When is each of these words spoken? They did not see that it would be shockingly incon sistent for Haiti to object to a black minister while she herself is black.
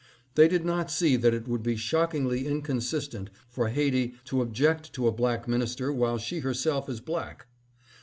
They 0.33 0.47
did 0.47 0.65
not 0.65 0.89
see 0.89 1.15
that 1.17 1.31
it 1.35 1.47
would 1.47 1.61
be 1.61 1.75
shockingly 1.75 2.45
incon 2.45 2.81
sistent 2.81 3.27
for 3.47 3.67
Haiti 3.69 4.15
to 4.25 4.41
object 4.41 4.93
to 4.93 5.05
a 5.07 5.11
black 5.11 5.47
minister 5.47 5.93
while 5.93 6.17
she 6.17 6.39
herself 6.39 6.89
is 6.89 6.99
black. 6.99 7.45